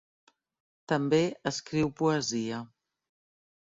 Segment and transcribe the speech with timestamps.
[0.93, 1.19] També
[1.53, 2.63] escriu poesia.